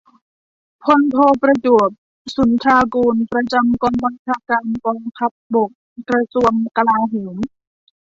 [0.83, 1.89] พลโท ประจวบ
[2.35, 5.69] สุนทรางกูร ประจำกองบัญชาการกองทัพบก
[6.09, 7.35] กระทรวงกลาโหม